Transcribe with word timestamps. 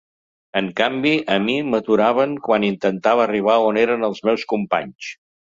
En 0.59 0.69
canvi, 0.77 1.11
a 1.35 1.37
mi 1.43 1.57
m’aturaven 1.73 2.33
quan 2.47 2.67
intentava 2.71 3.25
arribar 3.27 3.59
on 3.67 3.79
eren 3.85 4.09
els 4.11 4.25
meus 4.31 4.49
companys. 4.57 5.13